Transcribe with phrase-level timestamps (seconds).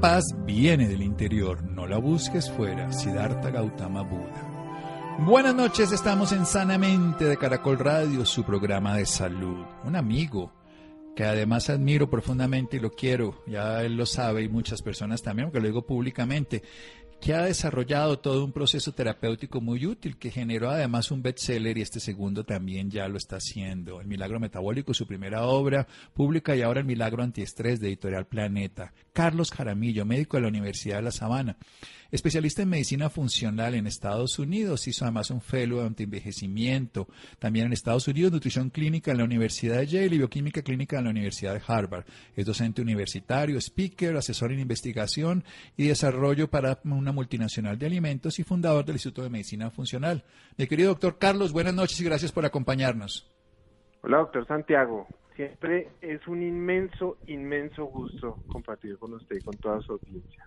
[0.00, 2.92] Paz viene del interior, no la busques fuera.
[2.92, 5.16] Siddhartha Gautama Buda.
[5.20, 9.64] Buenas noches, estamos en Sanamente de Caracol Radio, su programa de salud.
[9.84, 10.52] Un amigo
[11.14, 15.48] que además admiro profundamente y lo quiero, ya él lo sabe y muchas personas también,
[15.48, 16.62] porque lo digo públicamente
[17.20, 21.82] que ha desarrollado todo un proceso terapéutico muy útil que generó además un bestseller y
[21.82, 24.00] este segundo también ya lo está haciendo.
[24.00, 28.92] El Milagro Metabólico, su primera obra pública y ahora el Milagro Antiestrés de Editorial Planeta.
[29.14, 31.56] Carlos Jaramillo, médico de la Universidad de La Sabana.
[32.10, 37.08] Especialista en medicina funcional en Estados Unidos, hizo además un fellow de antienvejecimiento.
[37.38, 41.04] También en Estados Unidos, nutrición clínica en la Universidad de Yale y bioquímica clínica en
[41.04, 42.04] la Universidad de Harvard.
[42.36, 45.44] Es docente universitario, speaker, asesor en investigación
[45.76, 50.24] y desarrollo para una multinacional de alimentos y fundador del Instituto de Medicina Funcional.
[50.58, 53.30] Mi querido doctor Carlos, buenas noches y gracias por acompañarnos.
[54.02, 55.06] Hola, doctor Santiago.
[55.34, 60.44] Siempre es un inmenso, inmenso gusto compartir con usted y con toda su audiencia.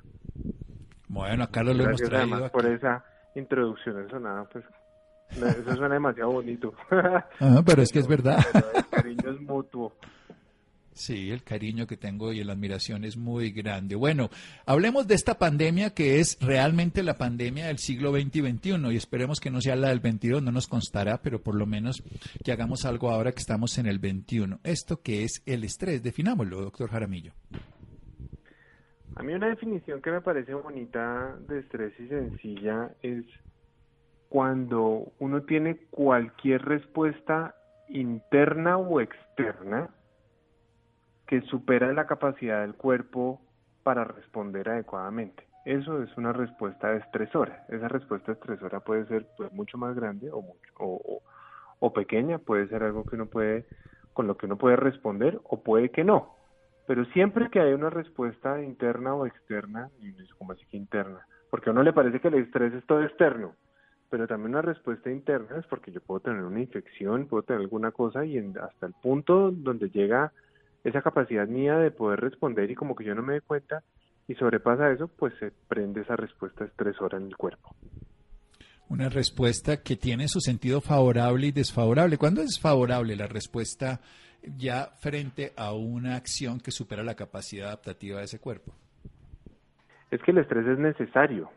[1.09, 3.03] Bueno, a Carlos lo hemos traído además por esa
[3.35, 4.63] introducción, eso nada, pues
[5.29, 6.73] eso suena demasiado bonito.
[7.39, 8.39] Ah, pero es que es verdad.
[8.75, 9.93] el cariño es mutuo.
[10.97, 13.95] Sí, el cariño que tengo y la admiración es muy grande.
[13.95, 14.31] Bueno,
[14.65, 18.95] hablemos de esta pandemia que es realmente la pandemia del siglo XX y XXI y
[18.95, 22.01] esperemos que no sea la del XXII, no nos constará, pero por lo menos
[22.43, 24.57] que hagamos algo ahora que estamos en el XXI.
[24.63, 27.33] Esto que es el estrés, definámoslo, doctor Jaramillo.
[29.15, 33.23] A mí una definición que me parece bonita de estrés y sencilla es
[34.29, 37.53] cuando uno tiene cualquier respuesta
[37.87, 39.91] interna o externa
[41.27, 43.41] que supera la capacidad del cuerpo
[43.83, 45.47] para responder adecuadamente.
[45.65, 47.65] Eso es una respuesta estresora.
[47.69, 51.21] Esa respuesta estresora puede ser pues, mucho más grande o, mucho, o,
[51.79, 53.65] o pequeña, puede ser algo que uno puede,
[54.13, 56.35] con lo que uno puede responder o puede que no.
[56.87, 59.89] Pero siempre que hay una respuesta interna o externa,
[60.37, 63.53] como así que interna, porque a uno le parece que el estrés es todo externo,
[64.09, 67.91] pero también una respuesta interna es porque yo puedo tener una infección, puedo tener alguna
[67.91, 70.31] cosa y hasta el punto donde llega
[70.87, 73.83] esa capacidad mía de poder responder y como que yo no me dé cuenta
[74.27, 77.75] y sobrepasa eso, pues se prende esa respuesta estresora en el cuerpo.
[78.89, 82.17] Una respuesta que tiene su sentido favorable y desfavorable.
[82.17, 83.99] ¿Cuándo es favorable la respuesta
[84.57, 88.73] ya frente a una acción que supera la capacidad adaptativa de ese cuerpo?
[90.09, 91.49] Es que el estrés es necesario.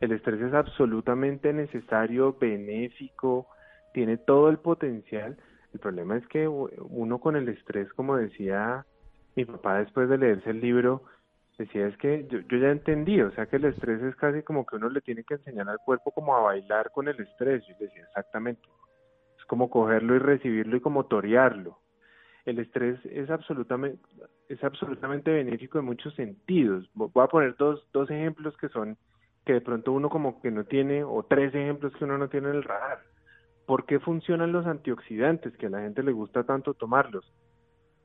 [0.00, 3.46] El estrés es absolutamente necesario, benéfico,
[3.92, 5.36] tiene todo el potencial.
[5.76, 8.86] El problema es que uno con el estrés, como decía
[9.34, 11.02] mi papá después de leerse el libro,
[11.58, 14.64] decía es que yo, yo, ya entendí, o sea que el estrés es casi como
[14.64, 17.62] que uno le tiene que enseñar al cuerpo como a bailar con el estrés.
[17.68, 18.62] Yo decía exactamente
[19.46, 21.78] como cogerlo y recibirlo y como torearlo.
[22.46, 24.00] El estrés es absolutamente,
[24.48, 26.88] es absolutamente benéfico en muchos sentidos.
[26.94, 28.96] Voy a poner dos, dos ejemplos que son
[29.44, 32.48] que de pronto uno como que no tiene, o tres ejemplos que uno no tiene
[32.48, 33.00] en el radar.
[33.66, 35.56] ¿Por qué funcionan los antioxidantes?
[35.56, 37.32] Que a la gente le gusta tanto tomarlos.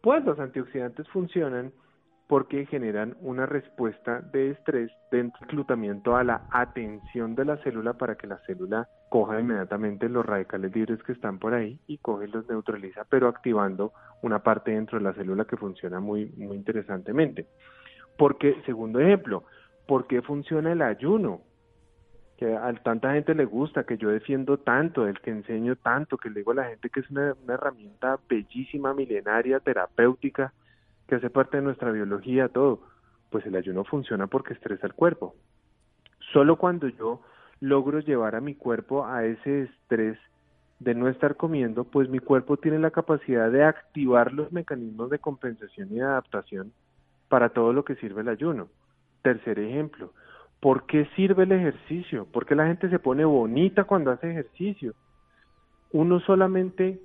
[0.01, 1.71] Pues los antioxidantes funcionan
[2.31, 8.15] porque generan una respuesta de estrés de reclutamiento a la atención de la célula para
[8.15, 12.31] que la célula coja inmediatamente los radicales libres que están por ahí y coge y
[12.31, 13.91] los neutraliza, pero activando
[14.21, 17.47] una parte dentro de la célula que funciona muy, muy interesantemente.
[18.17, 19.43] Porque, segundo ejemplo,
[19.85, 21.41] ¿por qué funciona el ayuno?
[22.41, 26.31] Que a tanta gente le gusta, que yo defiendo tanto, del que enseño tanto, que
[26.31, 30.51] le digo a la gente que es una herramienta bellísima, milenaria, terapéutica,
[31.07, 32.81] que hace parte de nuestra biología, todo,
[33.29, 35.35] pues el ayuno funciona porque estresa el cuerpo.
[36.33, 37.21] Solo cuando yo
[37.59, 40.17] logro llevar a mi cuerpo a ese estrés
[40.79, 45.19] de no estar comiendo, pues mi cuerpo tiene la capacidad de activar los mecanismos de
[45.19, 46.73] compensación y de adaptación
[47.29, 48.67] para todo lo que sirve el ayuno.
[49.21, 50.11] Tercer ejemplo,
[50.61, 52.25] ¿por qué sirve el ejercicio?
[52.31, 54.93] ¿Por qué la gente se pone bonita cuando hace ejercicio?
[55.91, 57.01] Uno solamente,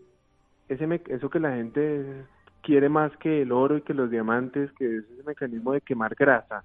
[0.68, 2.26] ese eso que la gente
[2.62, 6.14] quiere más que el oro y que los diamantes, que es ese mecanismo de quemar
[6.14, 6.64] grasa,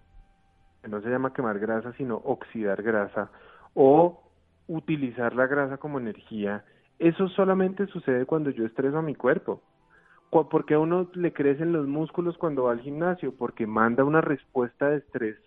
[0.82, 3.32] que no se llama quemar grasa, sino oxidar grasa,
[3.74, 4.22] o
[4.68, 6.66] utilizar la grasa como energía,
[7.00, 9.64] eso solamente sucede cuando yo estreso a mi cuerpo.
[10.30, 13.34] porque a uno le crecen los músculos cuando va al gimnasio?
[13.38, 15.38] Porque manda una respuesta de estrés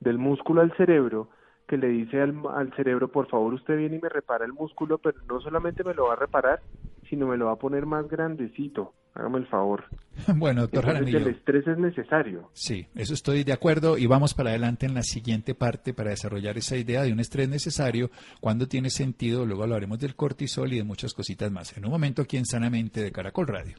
[0.00, 1.28] del músculo al cerebro
[1.66, 4.98] que le dice al, al, cerebro, por favor usted viene y me repara el músculo,
[4.98, 6.60] pero no solamente me lo va a reparar,
[7.08, 8.92] sino me lo va a poner más grandecito.
[9.14, 9.84] Hágame el favor.
[10.36, 11.18] Bueno, doctor Jaramillo.
[11.18, 12.50] El estrés es necesario.
[12.52, 16.56] Sí, eso estoy de acuerdo y vamos para adelante en la siguiente parte para desarrollar
[16.56, 18.10] esa idea de un estrés necesario,
[18.40, 21.76] cuando tiene sentido, luego hablaremos del cortisol y de muchas cositas más.
[21.76, 23.76] En un momento aquí en Sanamente de Caracol Radio.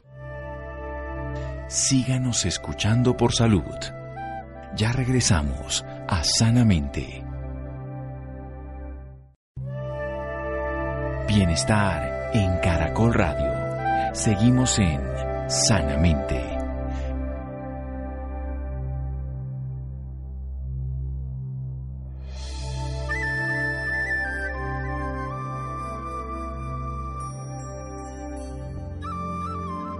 [1.68, 3.62] Síganos escuchando por salud.
[4.76, 7.22] Ya regresamos a Sanamente.
[11.28, 14.14] Bienestar en Caracol Radio.
[14.14, 15.00] Seguimos en
[15.48, 16.57] Sanamente.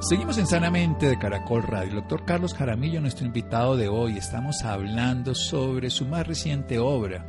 [0.08, 1.90] Seguimos en Sanamente de Caracol Radio.
[1.90, 7.26] El doctor Carlos Jaramillo, nuestro invitado de hoy, estamos hablando sobre su más reciente obra,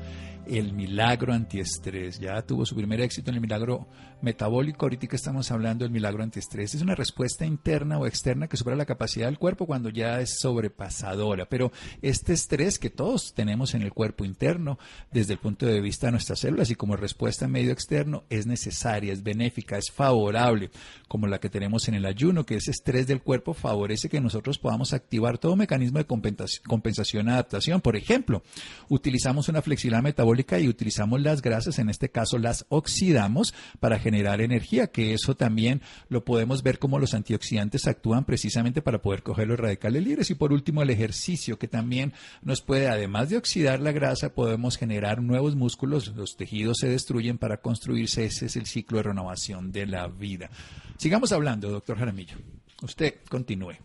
[0.50, 2.19] el milagro antiestrés.
[2.19, 3.88] Ya tuvo su primer éxito en el milagro
[4.22, 4.86] metabólico.
[4.86, 6.74] Ahorita que estamos hablando del milagro antiestrés.
[6.74, 10.40] Es una respuesta interna o externa que supera la capacidad del cuerpo cuando ya es
[10.40, 11.48] sobrepasadora.
[11.48, 14.80] Pero este estrés que todos tenemos en el cuerpo interno,
[15.12, 18.48] desde el punto de vista de nuestras células y como respuesta en medio externo, es
[18.48, 20.72] necesaria, es benéfica, es favorable,
[21.07, 24.57] como la que tenemos en el ayuno, que ese estrés del cuerpo favorece que nosotros
[24.57, 27.81] podamos activar todo mecanismo de compensación y adaptación.
[27.81, 28.42] Por ejemplo,
[28.90, 34.42] utilizamos una flexibilidad metabólica y utilizamos las grasas, en este caso las oxidamos para generar
[34.42, 39.48] energía, que eso también lo podemos ver como los antioxidantes actúan precisamente para poder coger
[39.48, 40.30] los radicales libres.
[40.32, 44.78] Y por último, el ejercicio, que también nos puede, además de oxidar la grasa, podemos
[44.78, 49.72] generar nuevos músculos, los tejidos se destruyen para construirse, ese es el ciclo de renovación
[49.72, 50.50] de la vida.
[50.98, 52.38] Sigamos hablando, doctor Jaramillo.
[52.82, 53.76] Usted continúe.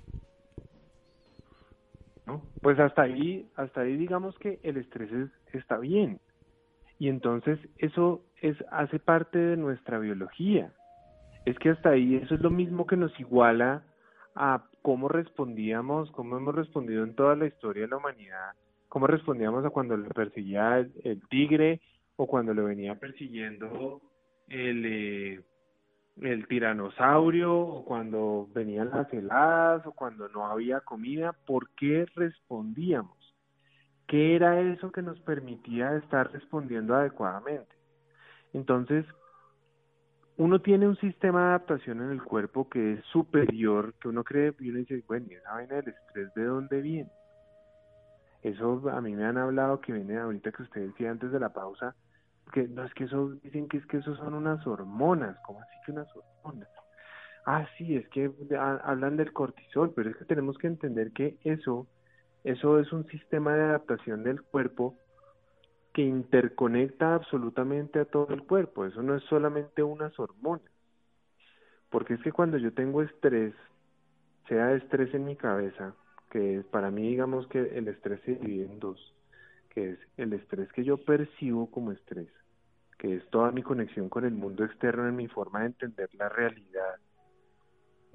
[2.62, 5.10] Pues hasta ahí, hasta ahí digamos que el estrés
[5.52, 6.18] está bien.
[6.98, 10.72] Y entonces eso es, hace parte de nuestra biología.
[11.44, 13.82] Es que hasta ahí eso es lo mismo que nos iguala
[14.34, 18.52] a cómo respondíamos, cómo hemos respondido en toda la historia de la humanidad,
[18.88, 21.80] cómo respondíamos a cuando le perseguía el, tigre
[22.16, 24.00] o cuando le venía persiguiendo
[24.48, 25.40] el, eh,
[26.22, 33.23] el tiranosaurio o cuando venían las heladas o cuando no había comida, ¿por qué respondíamos?
[34.06, 37.74] ¿Qué era eso que nos permitía estar respondiendo adecuadamente?
[38.52, 39.04] Entonces,
[40.36, 44.52] uno tiene un sistema de adaptación en el cuerpo que es superior, que uno cree,
[44.60, 47.10] y uno dice, bueno, ¿y esa vaina del estrés de dónde viene?
[48.42, 51.50] Eso a mí me han hablado que viene ahorita que usted decía antes de la
[51.50, 51.94] pausa,
[52.52, 55.74] que no es que eso, dicen que es que eso son unas hormonas, ¿cómo así
[55.86, 56.68] que unas hormonas?
[57.46, 61.86] Ah, sí, es que hablan del cortisol, pero es que tenemos que entender que eso
[62.44, 64.94] eso es un sistema de adaptación del cuerpo
[65.94, 68.84] que interconecta absolutamente a todo el cuerpo.
[68.84, 70.70] Eso no es solamente unas hormonas.
[71.88, 73.54] Porque es que cuando yo tengo estrés,
[74.48, 75.94] sea estrés en mi cabeza,
[76.30, 79.14] que es para mí digamos que el estrés se divide en dos,
[79.70, 82.28] que es el estrés que yo percibo como estrés,
[82.98, 86.28] que es toda mi conexión con el mundo externo en mi forma de entender la
[86.28, 86.96] realidad,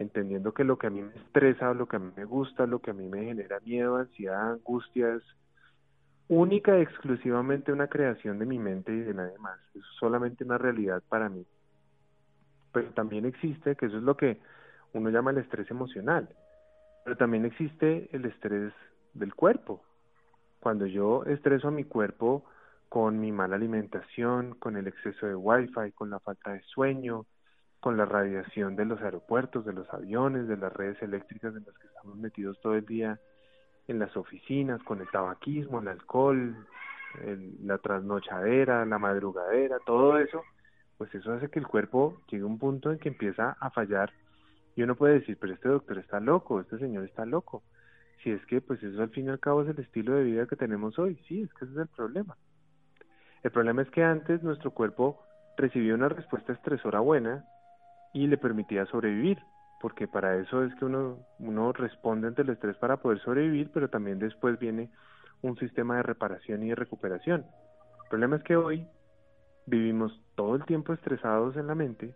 [0.02, 2.80] entendiendo que lo que a mí me estresa, lo que a mí me gusta, lo
[2.80, 5.24] que a mí me genera miedo, ansiedad, angustia, es
[6.28, 9.60] única y exclusivamente una creación de mi mente y de nadie más.
[9.76, 11.46] Es solamente una realidad para mí.
[12.72, 14.40] Pero también existe, que eso es lo que
[14.94, 16.30] uno llama el estrés emocional,
[17.04, 18.74] pero también existe el estrés
[19.14, 19.84] del cuerpo.
[20.60, 22.46] Cuando yo estreso a mi cuerpo
[22.90, 27.26] con mi mala alimentación, con el exceso de wifi, con la falta de sueño,
[27.80, 31.78] con la radiación de los aeropuertos, de los aviones, de las redes eléctricas en las
[31.78, 33.20] que estamos metidos todo el día
[33.88, 36.56] en las oficinas, con el tabaquismo, el alcohol,
[37.64, 40.44] la trasnochadera, la madrugadera, todo eso,
[40.98, 44.12] pues eso hace que el cuerpo llegue a un punto en que empieza a fallar
[44.76, 47.64] y uno puede decir, pero este doctor está loco, este señor está loco.
[48.24, 50.46] Si es que, pues eso al fin y al cabo es el estilo de vida
[50.46, 52.38] que tenemos hoy, sí, es que ese es el problema.
[53.44, 55.22] El problema es que antes nuestro cuerpo
[55.58, 57.46] recibió una respuesta estresora buena
[58.14, 59.40] y le permitía sobrevivir,
[59.82, 63.90] porque para eso es que uno, uno responde ante el estrés para poder sobrevivir, pero
[63.90, 64.90] también después viene
[65.42, 67.46] un sistema de reparación y de recuperación.
[68.04, 68.88] El problema es que hoy
[69.66, 72.14] vivimos todo el tiempo estresados en la mente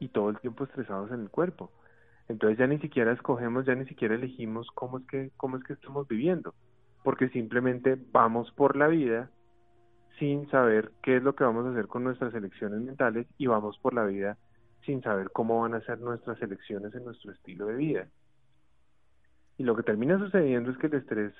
[0.00, 1.70] y todo el tiempo estresados en el cuerpo.
[2.28, 5.74] Entonces ya ni siquiera escogemos, ya ni siquiera elegimos cómo es que, cómo es que
[5.74, 6.54] estamos viviendo,
[7.04, 9.30] porque simplemente vamos por la vida
[10.18, 13.78] sin saber qué es lo que vamos a hacer con nuestras elecciones mentales y vamos
[13.78, 14.38] por la vida
[14.86, 18.08] sin saber cómo van a ser nuestras elecciones en nuestro estilo de vida.
[19.58, 21.34] Y lo que termina sucediendo es que el estrés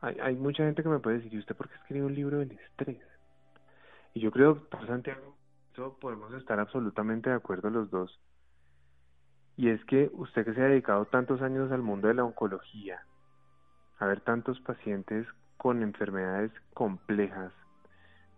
[0.00, 2.38] hay, hay mucha gente que me puede decir, ¿y usted por qué escribe un libro
[2.38, 3.02] del estrés?
[4.14, 5.36] Y yo creo, por Santiago,
[5.72, 8.18] eso podemos estar absolutamente de acuerdo los dos.
[9.56, 13.00] Y es que usted que se ha dedicado tantos años al mundo de la oncología,
[13.98, 17.52] a ver tantos pacientes con enfermedades complejas,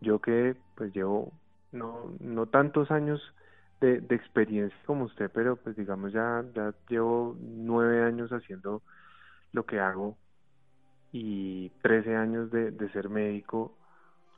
[0.01, 1.33] yo que pues llevo
[1.73, 3.21] no, no tantos años
[3.81, 8.83] de, de experiencia como usted, pero pues digamos ya, ya llevo nueve años haciendo
[9.53, 10.17] lo que hago
[11.13, 13.77] y trece años de, de ser médico,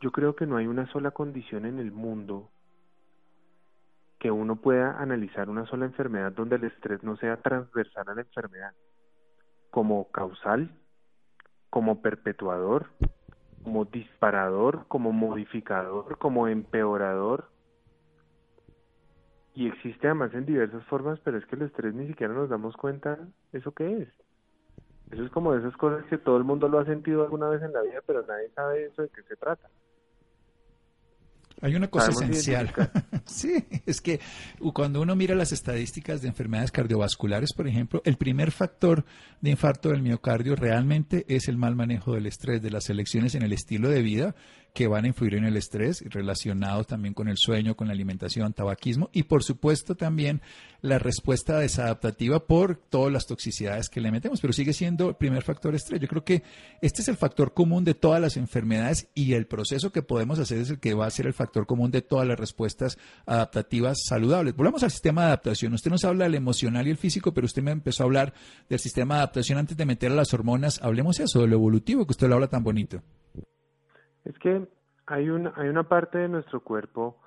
[0.00, 2.50] yo creo que no hay una sola condición en el mundo
[4.20, 8.20] que uno pueda analizar una sola enfermedad donde el estrés no sea transversal a la
[8.20, 8.74] enfermedad,
[9.70, 10.70] como causal,
[11.70, 12.90] como perpetuador,
[13.64, 17.48] como disparador, como modificador, como empeorador.
[19.54, 22.76] Y existe además en diversas formas, pero es que el estrés ni siquiera nos damos
[22.76, 23.18] cuenta
[23.52, 24.08] eso qué es.
[25.10, 27.62] Eso es como de esas cosas que todo el mundo lo ha sentido alguna vez
[27.62, 29.68] en la vida, pero nadie sabe eso de qué se trata.
[31.62, 32.72] Hay una cosa esencial.
[33.26, 34.20] sí, es que
[34.72, 39.04] cuando uno mira las estadísticas de enfermedades cardiovasculares, por ejemplo, el primer factor
[39.40, 43.42] de infarto del miocardio realmente es el mal manejo del estrés, de las elecciones en
[43.42, 44.34] el estilo de vida
[44.72, 48.52] que van a influir en el estrés, relacionados también con el sueño, con la alimentación,
[48.52, 50.40] tabaquismo y por supuesto también
[50.82, 55.42] la respuesta desadaptativa por todas las toxicidades que le metemos, pero sigue siendo el primer
[55.42, 56.00] factor estrés.
[56.00, 56.42] Yo creo que
[56.80, 60.58] este es el factor común de todas las enfermedades y el proceso que podemos hacer
[60.58, 64.56] es el que va a ser el factor común de todas las respuestas adaptativas saludables.
[64.56, 65.74] Volvamos al sistema de adaptación.
[65.74, 68.32] Usted nos habla del emocional y el físico, pero usted me empezó a hablar
[68.68, 70.80] del sistema de adaptación antes de meter a las hormonas.
[70.82, 73.02] Hablemos eso, de lo evolutivo que usted lo habla tan bonito.
[74.24, 74.66] Es que
[75.06, 77.20] hay una, hay una parte de nuestro cuerpo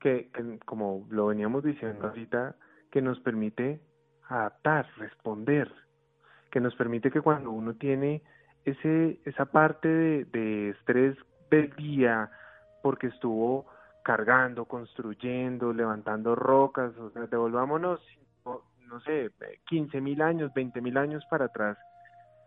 [0.00, 0.30] que,
[0.66, 2.56] como lo veníamos diciendo ahorita,
[2.90, 3.80] que nos permite
[4.28, 5.72] adaptar, responder,
[6.50, 8.22] que nos permite que cuando uno tiene
[8.64, 11.16] ese, esa parte de, de estrés
[11.50, 12.30] del día,
[12.82, 13.66] porque estuvo
[14.04, 18.00] cargando, construyendo, levantando rocas, o sea, devolvámonos,
[18.44, 19.30] no sé,
[19.66, 21.78] 15 mil años, 20 mil años para atrás,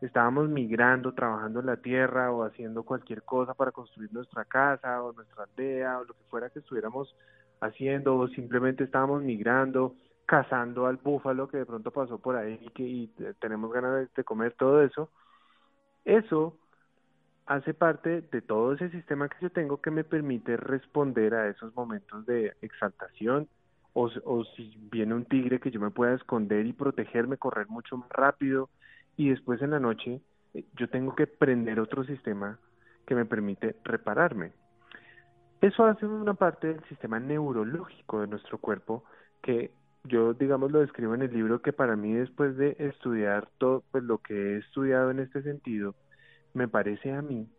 [0.01, 5.13] estábamos migrando, trabajando en la tierra o haciendo cualquier cosa para construir nuestra casa o
[5.13, 7.15] nuestra aldea o lo que fuera que estuviéramos
[7.59, 12.69] haciendo o simplemente estábamos migrando, cazando al búfalo que de pronto pasó por ahí y
[12.69, 13.07] que y
[13.39, 15.09] tenemos ganas de comer todo eso,
[16.05, 16.57] eso
[17.47, 21.73] hace parte de todo ese sistema que yo tengo que me permite responder a esos
[21.75, 23.47] momentos de exaltación
[23.93, 27.97] o, o si viene un tigre que yo me pueda esconder y protegerme, correr mucho
[27.97, 28.69] más rápido,
[29.17, 30.21] y después en la noche
[30.53, 32.59] eh, yo tengo que prender otro sistema
[33.05, 34.51] que me permite repararme.
[35.59, 39.03] Eso hace una parte del sistema neurológico de nuestro cuerpo
[39.41, 39.71] que
[40.03, 44.03] yo, digamos, lo describo en el libro que para mí después de estudiar todo pues,
[44.03, 45.95] lo que he estudiado en este sentido,
[46.53, 47.49] me parece a mí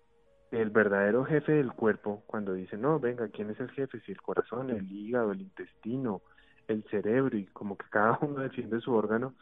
[0.51, 4.01] el verdadero jefe del cuerpo cuando dice, no, venga, ¿quién es el jefe?
[4.01, 6.23] Si el corazón, el hígado, el intestino,
[6.69, 9.35] el cerebro y como que cada uno defiende su órgano,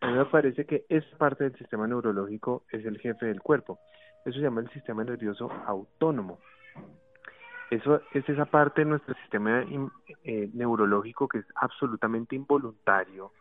[0.00, 3.80] a mí me parece que esa parte del sistema neurológico es el jefe del cuerpo.
[4.24, 6.38] Eso se llama el sistema nervioso autónomo.
[7.70, 9.64] Eso es esa parte de nuestro sistema
[10.24, 13.32] eh, neurológico que es absolutamente involuntario,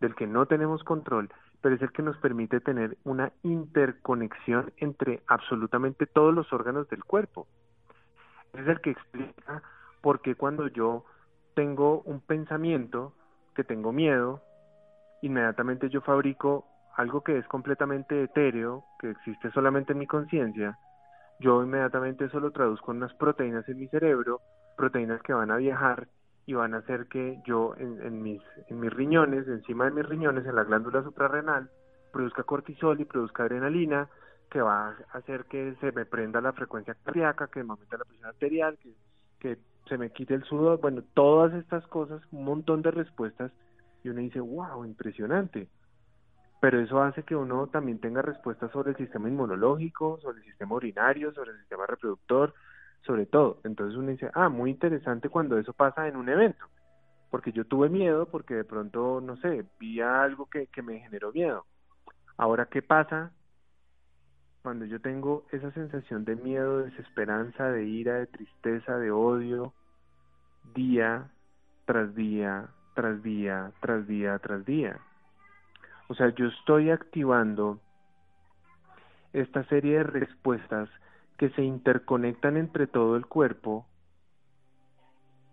[0.00, 1.30] del que no tenemos control,
[1.62, 7.04] pero es el que nos permite tener una interconexión entre absolutamente todos los órganos del
[7.04, 7.46] cuerpo.
[8.52, 9.62] Es el que explica
[10.02, 11.04] por qué cuando yo
[11.54, 13.14] tengo un pensamiento,
[13.54, 14.42] que tengo miedo,
[15.22, 20.78] inmediatamente yo fabrico algo que es completamente etéreo, que existe solamente en mi conciencia,
[21.38, 24.40] yo inmediatamente eso lo traduzco en unas proteínas en mi cerebro,
[24.76, 26.08] proteínas que van a viajar
[26.46, 30.44] y van a hacer que yo en, mis, en mis riñones, encima de mis riñones,
[30.46, 31.70] en la glándula suprarrenal,
[32.12, 34.08] produzca cortisol y produzca adrenalina,
[34.50, 38.04] que va a hacer que se me prenda la frecuencia cardíaca, que me aumente la
[38.04, 38.92] presión arterial, que,
[39.38, 39.58] que
[39.88, 43.52] se me quite el sudor, bueno, todas estas cosas, un montón de respuestas
[44.02, 45.68] y uno dice, wow, impresionante.
[46.60, 50.74] Pero eso hace que uno también tenga respuestas sobre el sistema inmunológico, sobre el sistema
[50.74, 52.54] urinario, sobre el sistema reproductor,
[53.06, 53.60] sobre todo.
[53.64, 56.66] Entonces uno dice, ah, muy interesante cuando eso pasa en un evento.
[57.30, 61.32] Porque yo tuve miedo, porque de pronto, no sé, vi algo que, que me generó
[61.32, 61.64] miedo.
[62.36, 63.32] Ahora, ¿qué pasa
[64.62, 69.72] cuando yo tengo esa sensación de miedo, de desesperanza, de ira, de tristeza, de odio,
[70.74, 71.30] día
[71.86, 74.98] tras día, tras día, tras día, tras día.
[76.08, 77.80] O sea, yo estoy activando
[79.32, 80.88] esta serie de respuestas
[81.38, 83.86] que se interconectan entre todo el cuerpo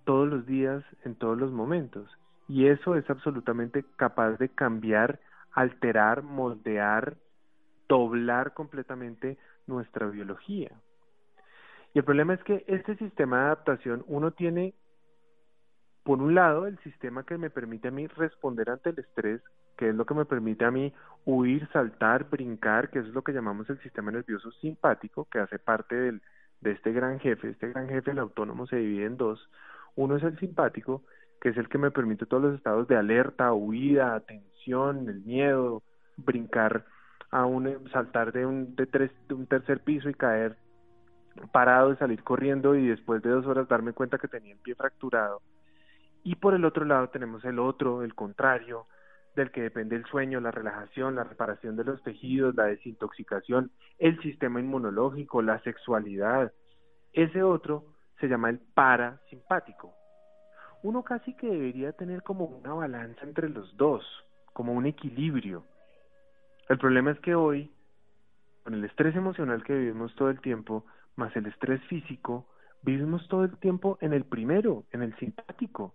[0.04, 2.10] todos los días, en todos los momentos.
[2.48, 5.20] Y eso es absolutamente capaz de cambiar,
[5.52, 7.18] alterar, moldear
[7.88, 10.72] doblar completamente nuestra biología.
[11.94, 14.74] Y el problema es que este sistema de adaptación uno tiene,
[16.08, 19.42] por un lado, el sistema que me permite a mí responder ante el estrés,
[19.76, 20.94] que es lo que me permite a mí
[21.26, 25.96] huir, saltar, brincar, que es lo que llamamos el sistema nervioso simpático, que hace parte
[25.98, 26.22] del,
[26.62, 27.50] de este gran jefe.
[27.50, 29.50] Este gran jefe, el autónomo, se divide en dos.
[29.98, 31.04] Uno es el simpático,
[31.42, 35.84] que es el que me permite todos los estados de alerta, huida, tensión, el miedo,
[36.16, 36.86] brincar
[37.32, 40.56] a un saltar de un de, tres, de un tercer piso y caer
[41.52, 44.74] parado de salir corriendo y después de dos horas darme cuenta que tenía el pie
[44.74, 45.42] fracturado.
[46.28, 48.88] Y por el otro lado tenemos el otro, el contrario,
[49.38, 54.22] del que depende el sueño, la relajación, la reparación de los tejidos, la desintoxicación, el
[54.22, 56.52] sistema inmunológico, la sexualidad.
[57.14, 57.86] Ese otro
[58.20, 59.94] se llama el parasimpático.
[60.84, 64.04] Uno casi que debería tener como una balanza entre los dos,
[64.52, 65.64] como un equilibrio.
[66.68, 67.72] El problema es que hoy,
[68.66, 70.84] con el estrés emocional que vivimos todo el tiempo,
[71.16, 72.50] más el estrés físico,
[72.82, 75.94] vivimos todo el tiempo en el primero, en el simpático.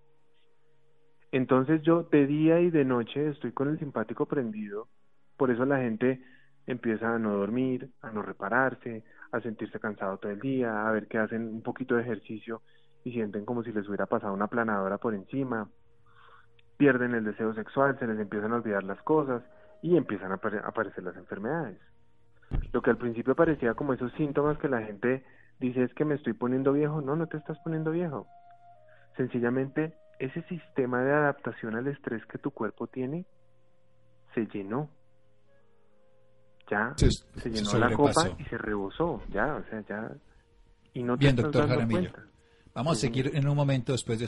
[1.32, 4.88] Entonces yo de día y de noche estoy con el simpático prendido,
[5.38, 6.22] por eso la gente
[6.66, 11.08] empieza a no dormir, a no repararse, a sentirse cansado todo el día, a ver
[11.08, 12.60] que hacen un poquito de ejercicio
[13.02, 15.70] y sienten como si les hubiera pasado una planadora por encima,
[16.76, 19.42] pierden el deseo sexual, se les empiezan a olvidar las cosas
[19.80, 21.78] y empiezan a aparecer las enfermedades.
[22.72, 25.24] Lo que al principio parecía como esos síntomas que la gente
[25.58, 28.26] dice es que me estoy poniendo viejo, no, no te estás poniendo viejo.
[29.16, 33.24] Sencillamente ese sistema de adaptación al estrés que tu cuerpo tiene
[34.34, 34.88] se llenó.
[36.70, 40.12] Ya se, llenó la copa y se rebosó, ya, o sea, ya.
[40.94, 42.12] Y no te Bien, doctor Jaramillo.
[42.72, 44.26] Vamos a seguir en un momento después de,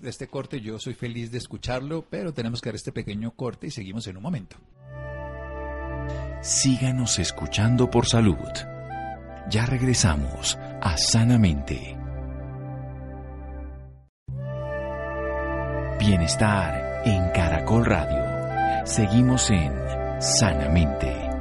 [0.00, 0.60] de este corte.
[0.60, 4.16] Yo soy feliz de escucharlo, pero tenemos que dar este pequeño corte y seguimos en
[4.16, 4.56] un momento.
[6.40, 8.36] Síganos escuchando por salud.
[9.50, 12.01] Ya regresamos a Sanamente.
[16.04, 18.84] Bienestar en Caracol Radio.
[18.84, 19.72] Seguimos en
[20.20, 21.32] Sanamente.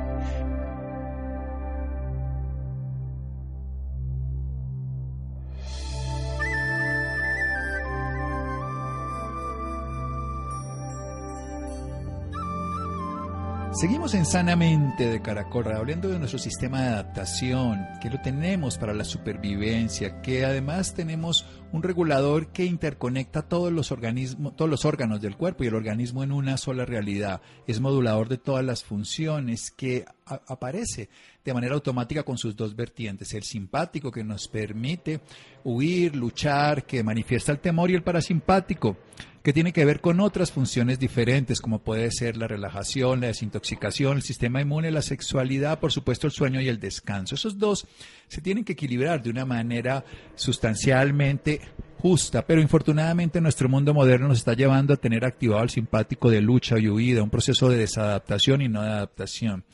[13.73, 18.93] Seguimos en Sanamente de Caracol, hablando de nuestro sistema de adaptación, que lo tenemos para
[18.93, 25.21] la supervivencia, que además tenemos un regulador que interconecta todos los organismos, todos los órganos
[25.21, 27.41] del cuerpo y el organismo en una sola realidad.
[27.67, 31.09] Es modulador de todas las funciones que aparece
[31.43, 35.21] de manera automática con sus dos vertientes, el simpático que nos permite
[35.63, 38.97] huir, luchar, que manifiesta el temor y el parasimpático
[39.43, 44.17] que tiene que ver con otras funciones diferentes, como puede ser la relajación, la desintoxicación,
[44.17, 47.35] el sistema inmune, la sexualidad, por supuesto el sueño y el descanso.
[47.35, 47.87] Esos dos
[48.31, 51.59] se tienen que equilibrar de una manera sustancialmente
[51.97, 56.39] justa, pero infortunadamente nuestro mundo moderno nos está llevando a tener activado el simpático de
[56.39, 59.65] lucha y huida, un proceso de desadaptación y no de adaptación.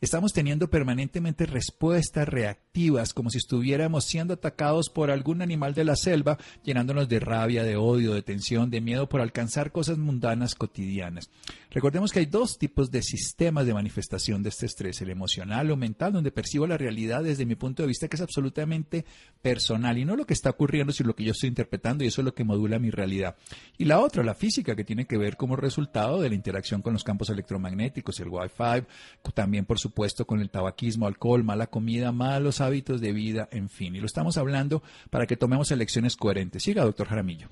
[0.00, 5.96] Estamos teniendo permanentemente respuestas reactivas, como si estuviéramos siendo atacados por algún animal de la
[5.96, 11.30] selva, llenándonos de rabia, de odio, de tensión, de miedo por alcanzar cosas mundanas cotidianas.
[11.76, 15.76] Recordemos que hay dos tipos de sistemas de manifestación de este estrés, el emocional o
[15.76, 19.04] mental, donde percibo la realidad desde mi punto de vista que es absolutamente
[19.42, 22.22] personal y no lo que está ocurriendo, sino lo que yo estoy interpretando y eso
[22.22, 23.36] es lo que modula mi realidad.
[23.76, 26.94] Y la otra, la física, que tiene que ver como resultado de la interacción con
[26.94, 28.86] los campos electromagnéticos, el Wi-Fi,
[29.34, 33.94] también por supuesto con el tabaquismo, alcohol, mala comida, malos hábitos de vida, en fin.
[33.94, 36.62] Y lo estamos hablando para que tomemos elecciones coherentes.
[36.62, 37.48] Siga, doctor Jaramillo.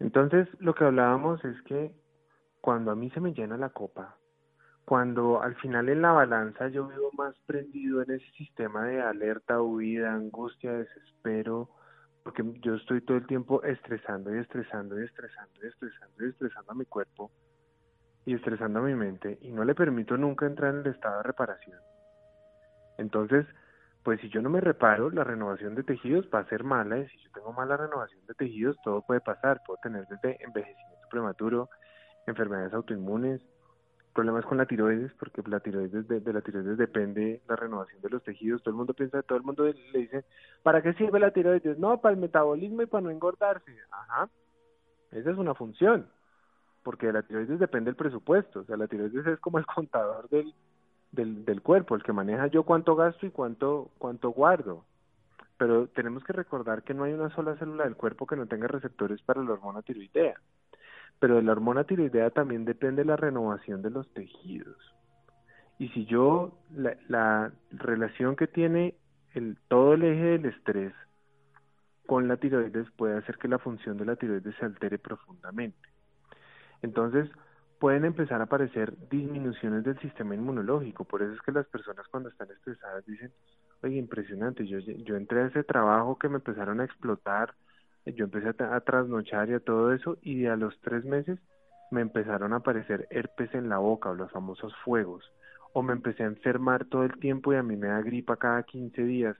[0.00, 1.92] Entonces, lo que hablábamos es que
[2.64, 4.16] cuando a mí se me llena la copa,
[4.86, 9.60] cuando al final en la balanza yo vivo más prendido en ese sistema de alerta,
[9.60, 11.68] huida, angustia, desespero,
[12.22, 16.72] porque yo estoy todo el tiempo estresando y estresando y estresando y estresando y estresando
[16.72, 17.30] a mi cuerpo,
[18.24, 21.24] y estresando a mi mente y no le permito nunca entrar en el estado de
[21.24, 21.78] reparación.
[22.96, 23.44] Entonces,
[24.02, 27.06] pues si yo no me reparo, la renovación de tejidos va a ser mala y
[27.08, 29.60] si yo tengo mala renovación de tejidos, todo puede pasar.
[29.66, 31.68] Puedo tener desde envejecimiento prematuro,
[32.26, 33.40] enfermedades autoinmunes,
[34.14, 38.22] problemas con la tiroides, porque la tiroides de, la tiroides depende la renovación de los
[38.22, 38.62] tejidos.
[38.62, 40.24] Todo el mundo piensa, todo el mundo le dice,
[40.62, 41.78] ¿para qué sirve la tiroides?
[41.78, 43.76] No, para el metabolismo y para no engordarse.
[43.90, 44.28] Ajá,
[45.12, 46.06] esa es una función
[46.84, 50.28] porque de la tiroides depende el presupuesto, o sea, la tiroides es como el contador
[50.28, 50.54] del,
[51.10, 54.84] del, del cuerpo, el que maneja yo cuánto gasto y cuánto, cuánto guardo.
[55.56, 58.66] Pero tenemos que recordar que no hay una sola célula del cuerpo que no tenga
[58.68, 60.34] receptores para la hormona tiroidea.
[61.18, 64.76] Pero de la hormona tiroidea también depende la renovación de los tejidos.
[65.78, 68.94] Y si yo, la, la relación que tiene
[69.68, 70.92] todo el eje del estrés
[72.06, 75.88] con la tiroides puede hacer que la función de la tiroides se altere profundamente.
[76.82, 77.30] Entonces,
[77.78, 81.04] pueden empezar a aparecer disminuciones del sistema inmunológico.
[81.04, 83.32] Por eso es que las personas cuando están estresadas dicen,
[83.82, 87.54] oye, impresionante, yo, yo entré a ese trabajo que me empezaron a explotar,
[88.06, 91.38] yo empecé a, trasnochar y a todo eso, y a los tres meses
[91.90, 95.24] me empezaron a aparecer herpes en la boca o los famosos fuegos,
[95.72, 98.62] o me empecé a enfermar todo el tiempo y a mí me da gripa cada
[98.62, 99.36] 15 días.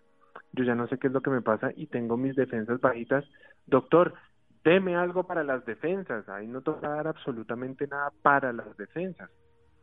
[0.53, 3.24] Yo ya no sé qué es lo que me pasa y tengo mis defensas bajitas.
[3.66, 4.14] Doctor,
[4.64, 6.29] deme algo para las defensas.
[6.29, 9.31] Ahí no toca dar absolutamente nada para las defensas.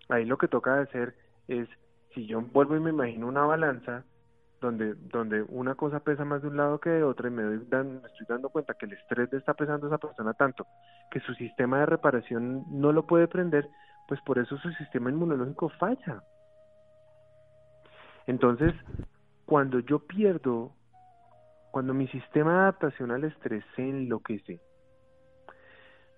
[0.09, 1.15] Ahí lo que toca hacer
[1.47, 1.69] es,
[2.13, 4.03] si yo vuelvo y me imagino una balanza,
[4.61, 7.57] donde, donde una cosa pesa más de un lado que de otra y me, doy,
[7.57, 10.67] me estoy dando cuenta que el estrés le está pesando a esa persona tanto
[11.09, 13.67] que su sistema de reparación no lo puede prender,
[14.07, 16.23] pues por eso su sistema inmunológico falla.
[18.27, 18.73] Entonces,
[19.45, 20.73] cuando yo pierdo,
[21.71, 24.61] cuando mi sistema de adaptación al estrés se enloquece,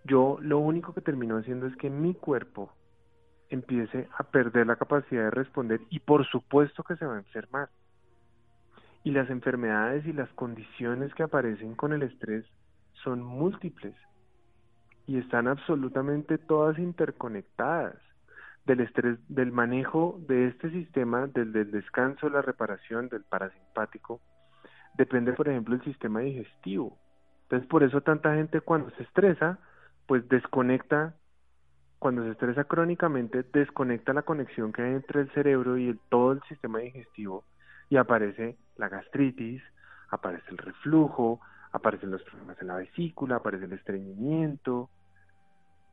[0.03, 2.73] yo lo único que termino haciendo es que mi cuerpo
[3.49, 7.69] empiece a perder la capacidad de responder y por supuesto que se va a enfermar.
[9.03, 12.45] Y las enfermedades y las condiciones que aparecen con el estrés
[13.03, 13.95] son múltiples
[15.05, 17.95] y están absolutamente todas interconectadas.
[18.65, 24.21] Del estrés, del manejo de este sistema, del, del descanso, la reparación, del parasimpático,
[24.97, 26.97] depende, por ejemplo, el sistema digestivo.
[27.43, 29.59] Entonces, por eso tanta gente cuando se estresa,
[30.07, 31.13] pues desconecta,
[31.99, 36.31] cuando se estresa crónicamente, desconecta la conexión que hay entre el cerebro y el, todo
[36.31, 37.43] el sistema digestivo
[37.93, 39.61] y aparece la gastritis,
[40.09, 41.39] aparece el reflujo,
[41.71, 44.89] aparecen los problemas en la vesícula, aparece el estreñimiento.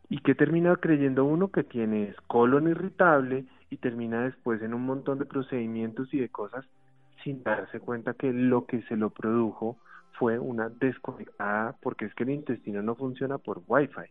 [0.08, 5.18] ¿Y que termina creyendo uno que tiene colon irritable y termina después en un montón
[5.18, 6.64] de procedimientos y de cosas
[7.22, 9.76] sin darse cuenta que lo que se lo produjo
[10.18, 14.10] fue una desconectada porque es que el intestino no funciona por wifi.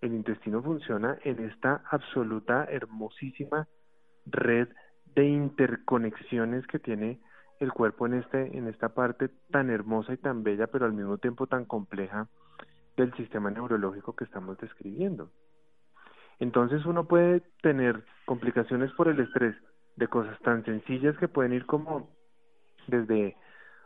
[0.00, 3.68] El intestino funciona en esta absoluta hermosísima
[4.26, 4.68] red
[5.14, 7.20] de interconexiones que tiene
[7.60, 11.18] el cuerpo en este en esta parte tan hermosa y tan bella pero al mismo
[11.18, 12.28] tiempo tan compleja
[12.96, 15.30] del sistema neurológico que estamos describiendo.
[16.40, 19.56] Entonces uno puede tener complicaciones por el estrés
[19.96, 22.10] de cosas tan sencillas que pueden ir como
[22.86, 23.36] desde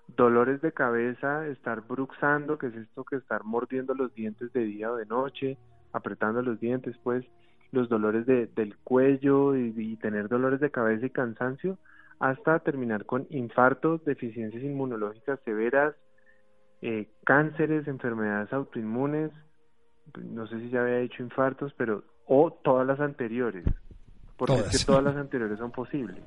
[0.08, 4.92] dolores de cabeza, estar bruxando, que es esto que estar mordiendo los dientes de día
[4.92, 5.58] o de noche,
[5.92, 7.24] apretando los dientes, pues
[7.72, 11.78] los dolores de, del cuello y, tener dolores de cabeza y cansancio,
[12.20, 15.94] hasta terminar con infartos, deficiencias inmunológicas severas,
[16.82, 19.30] eh, cánceres, enfermedades autoinmunes,
[20.22, 23.64] no sé si ya había dicho infartos, pero o todas las anteriores,
[24.36, 26.22] porque es que todas las anteriores son posibles.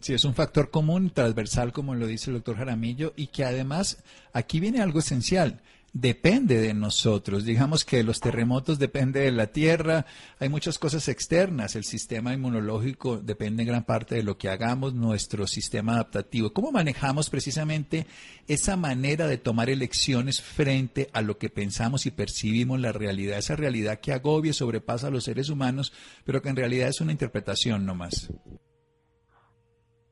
[0.00, 4.02] Sí, es un factor común, transversal, como lo dice el doctor Jaramillo, y que además
[4.32, 5.60] aquí viene algo esencial
[5.92, 7.44] depende de nosotros.
[7.44, 10.06] Digamos que los terremotos dependen de la tierra,
[10.38, 14.94] hay muchas cosas externas, el sistema inmunológico depende en gran parte de lo que hagamos,
[14.94, 16.52] nuestro sistema adaptativo.
[16.52, 18.06] ¿Cómo manejamos precisamente
[18.46, 23.56] esa manera de tomar elecciones frente a lo que pensamos y percibimos la realidad, esa
[23.56, 25.92] realidad que agobia y sobrepasa a los seres humanos,
[26.24, 28.32] pero que en realidad es una interpretación nomás?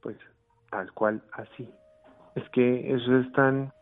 [0.01, 0.17] Pues
[0.71, 1.69] tal cual así.
[2.35, 3.73] Es que eso es tan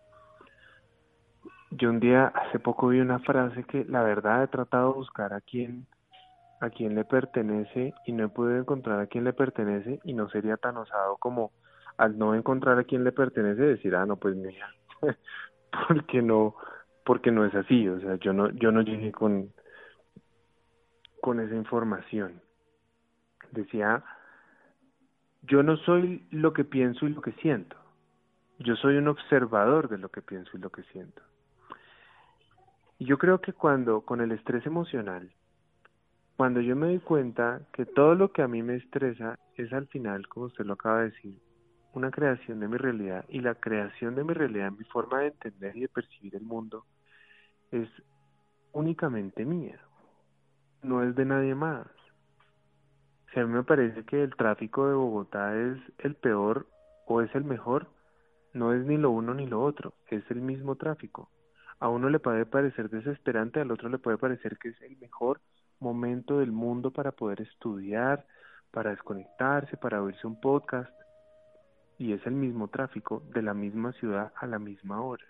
[1.70, 5.32] yo un día, hace poco vi una frase que la verdad he tratado de buscar
[5.32, 5.86] a quién,
[6.60, 10.28] a quién le pertenece y no he podido encontrar a quién le pertenece y no
[10.28, 11.52] sería tan osado como
[11.96, 14.68] al no encontrar a quién le pertenece decir, ah, no, pues mira,
[15.88, 16.54] porque no,
[17.04, 19.52] porque no es así, o sea, yo no, yo no llegué con,
[21.20, 22.40] con esa información.
[23.52, 24.04] Decía,
[25.42, 27.76] yo no soy lo que pienso y lo que siento,
[28.58, 31.22] yo soy un observador de lo que pienso y lo que siento.
[32.98, 35.30] Y yo creo que cuando, con el estrés emocional,
[36.36, 39.86] cuando yo me doy cuenta que todo lo que a mí me estresa es al
[39.88, 41.38] final, como usted lo acaba de decir,
[41.92, 45.76] una creación de mi realidad y la creación de mi realidad, mi forma de entender
[45.76, 46.86] y de percibir el mundo,
[47.70, 47.88] es
[48.72, 49.78] únicamente mía,
[50.82, 51.86] no es de nadie más.
[53.32, 56.66] Si a mí me parece que el tráfico de Bogotá es el peor
[57.06, 57.88] o es el mejor,
[58.54, 61.28] no es ni lo uno ni lo otro, es el mismo tráfico
[61.78, 65.40] a uno le puede parecer desesperante, al otro le puede parecer que es el mejor
[65.78, 68.26] momento del mundo para poder estudiar,
[68.70, 70.90] para desconectarse, para oírse un podcast.
[71.98, 75.24] Y es el mismo tráfico de la misma ciudad a la misma hora.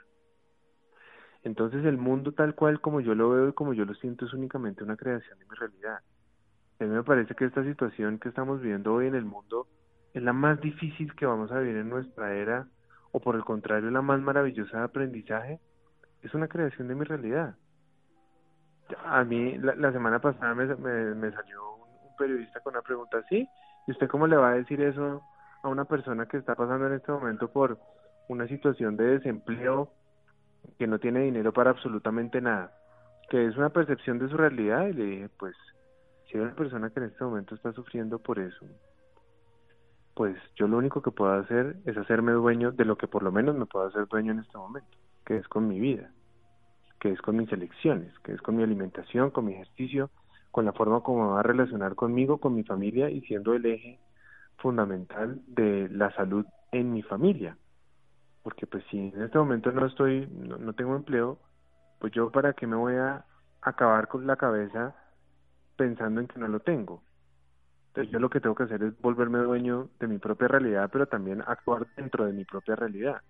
[1.43, 4.33] Entonces el mundo tal cual como yo lo veo y como yo lo siento es
[4.33, 6.01] únicamente una creación de mi realidad.
[6.81, 9.69] A mí me parece que esta situación que estamos viviendo hoy en el mundo
[10.13, 12.67] es la más difícil que vamos a vivir en nuestra era,
[13.13, 15.61] o por el contrario, la más maravillosa de aprendizaje,
[16.23, 17.55] es una creación de mi realidad.
[19.05, 23.49] A mí, la, semana pasada me, me, salió un, periodista con una pregunta así,
[23.87, 25.23] ¿y usted cómo le va a decir eso
[25.63, 27.79] a una persona que está pasando en este momento por
[28.29, 29.91] una situación de desempleo,
[30.79, 32.73] que no tiene dinero para absolutamente nada?
[33.29, 35.57] Que es una percepción de su realidad, y le dije, pues,
[36.27, 38.67] si hay una persona que en este momento está sufriendo por eso,
[40.15, 43.31] pues yo lo único que puedo hacer es hacerme dueño de lo que por lo
[43.31, 44.97] menos me puedo hacer dueño en este momento,
[45.27, 46.11] que es con mi vida,
[47.01, 50.09] que es con mis elecciones, que es con mi alimentación, con mi ejercicio,
[50.53, 53.67] con la forma como me va a relacionar conmigo, con mi familia y siendo el
[53.67, 53.99] eje
[54.59, 57.59] fundamental de la salud en mi familia.
[58.43, 61.39] Porque pues si en este momento no estoy, no, no tengo empleo,
[61.99, 63.25] pues yo para qué me voy a
[63.61, 64.95] acabar con la cabeza
[65.77, 67.03] pensando en que no lo tengo.
[67.89, 71.07] Entonces yo lo que tengo que hacer es volverme dueño de mi propia realidad, pero
[71.07, 73.21] también actuar dentro de mi propia realidad.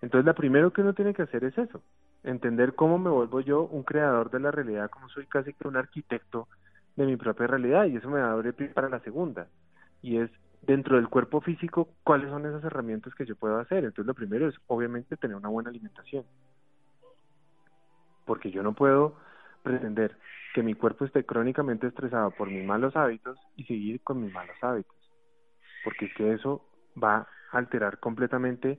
[0.00, 1.82] Entonces lo primero que uno tiene que hacer es eso,
[2.22, 5.76] entender cómo me vuelvo yo un creador de la realidad, como soy casi que un
[5.76, 6.48] arquitecto
[6.96, 9.48] de mi propia realidad, y eso me va a abrir pie para la segunda,
[10.02, 10.30] y es
[10.62, 13.84] dentro del cuerpo físico, cuáles son esas herramientas que yo puedo hacer.
[13.84, 16.24] Entonces lo primero es obviamente tener una buena alimentación,
[18.26, 19.16] porque yo no puedo
[19.62, 20.16] pretender
[20.54, 24.56] que mi cuerpo esté crónicamente estresado por mis malos hábitos y seguir con mis malos
[24.60, 24.96] hábitos.
[25.84, 26.64] Porque es que eso
[27.02, 27.16] va
[27.52, 28.78] a alterar completamente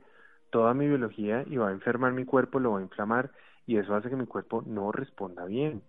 [0.49, 3.31] toda mi biología y va a enfermar mi cuerpo, lo va a inflamar
[3.65, 5.83] y eso hace que mi cuerpo no responda bien.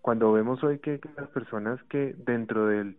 [0.00, 2.96] Cuando vemos hoy que, las personas que dentro del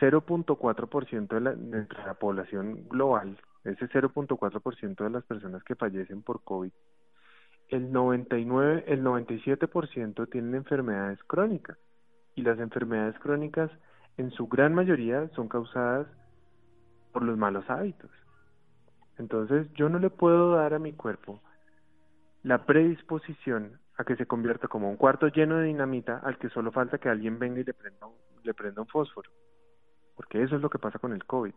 [0.00, 6.42] 0.4% de la, de la población global, ese 0.4% de las personas que fallecen por
[6.42, 6.72] COVID
[7.68, 11.78] el 99, el 97% tienen enfermedades crónicas
[12.34, 13.70] y las enfermedades crónicas
[14.16, 16.06] en su gran mayoría son causadas
[17.12, 18.10] por los malos hábitos.
[19.18, 21.40] Entonces yo no le puedo dar a mi cuerpo
[22.42, 26.72] la predisposición a que se convierta como un cuarto lleno de dinamita al que solo
[26.72, 28.06] falta que alguien venga y le prenda,
[28.42, 29.30] le prenda un fósforo.
[30.16, 31.54] Porque eso es lo que pasa con el COVID.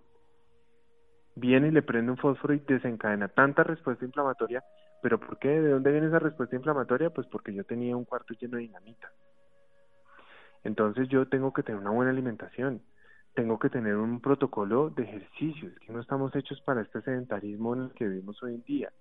[1.36, 4.64] Viene y le prende un fósforo y desencadena tanta respuesta inflamatoria
[5.02, 5.50] ¿Pero por qué?
[5.50, 7.10] ¿De dónde viene esa respuesta inflamatoria?
[7.10, 9.12] Pues porque yo tenía un cuarto lleno de dinamita.
[10.64, 12.82] Entonces yo tengo que tener una buena alimentación,
[13.38, 17.84] tengo que tener un protocolo de ejercicios, que no estamos hechos para este sedentarismo en
[17.84, 18.92] el que vivimos hoy en día.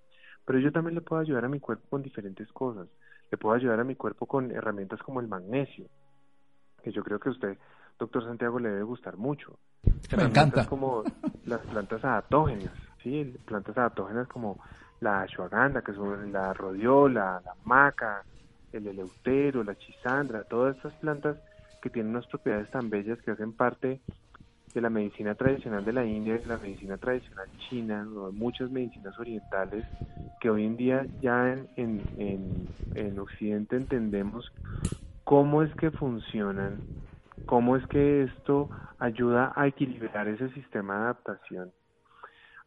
[0.45, 2.87] Pero yo también le puedo ayudar a mi cuerpo con diferentes cosas.
[3.31, 5.87] Le puedo ayudar a mi cuerpo con herramientas como el magnesio,
[6.83, 7.57] que yo creo que a usted,
[7.97, 9.57] doctor Santiago, le debe gustar mucho.
[10.15, 10.67] Me encanta.
[10.67, 11.01] como
[11.47, 12.69] las plantas adaptógenas,
[13.01, 13.35] ¿sí?
[13.43, 14.59] Plantas adaptógenas como
[14.99, 18.23] la ashwagandha, que son la rodiola, la maca,
[18.71, 21.37] el eleutero, la chisandra, todas estas plantas
[21.81, 23.99] que tienen unas propiedades tan bellas que hacen parte
[24.77, 29.83] de la medicina tradicional de la India, de la medicina tradicional china, muchas medicinas orientales
[30.39, 34.51] que hoy en día ya en, en, en Occidente entendemos
[35.23, 36.77] cómo es que funcionan,
[37.47, 41.71] cómo es que esto ayuda a equilibrar ese sistema de adaptación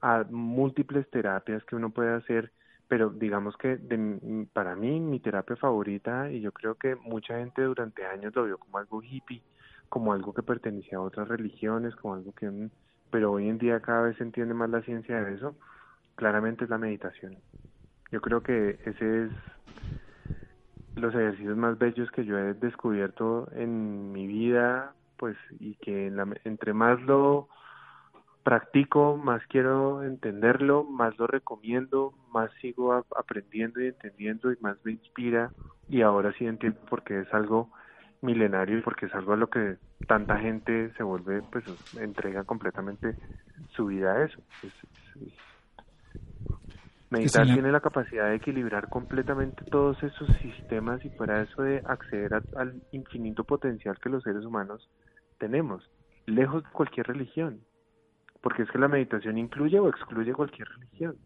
[0.00, 2.50] a múltiples terapias que uno puede hacer,
[2.88, 7.62] pero digamos que de, para mí mi terapia favorita, y yo creo que mucha gente
[7.62, 9.42] durante años lo vio como algo hippie,
[9.90, 12.70] como algo que pertenecía a otras religiones, como algo que...
[13.10, 15.56] Pero hoy en día cada vez se entiende más la ciencia de eso,
[16.14, 17.36] claramente es la meditación.
[18.12, 19.30] Yo creo que ese es
[20.94, 26.12] los ejercicios más bellos que yo he descubierto en mi vida, pues, y que
[26.44, 27.48] entre más lo
[28.44, 34.92] practico, más quiero entenderlo, más lo recomiendo, más sigo aprendiendo y entendiendo y más me
[34.92, 35.50] inspira
[35.88, 37.70] y ahora sí entiendo por qué es algo
[38.22, 41.64] milenario y porque es algo a lo que tanta gente se vuelve, pues
[41.98, 43.16] entrega completamente
[43.70, 44.40] su vida a eso.
[47.10, 52.34] meditar tiene la capacidad de equilibrar completamente todos esos sistemas y para eso de acceder
[52.56, 54.88] al infinito potencial que los seres humanos
[55.38, 55.82] tenemos,
[56.26, 57.60] lejos de cualquier religión
[58.42, 61.16] porque es que la meditación incluye o excluye cualquier religión.